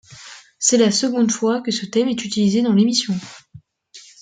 C'est 0.57 0.79
la 0.79 0.89
seconde 0.89 1.31
fois 1.31 1.61
que 1.61 1.69
ce 1.69 1.85
thème 1.85 2.07
est 2.07 2.25
utilisé 2.25 2.63
dans 2.63 2.73
l'émission. 2.73 3.13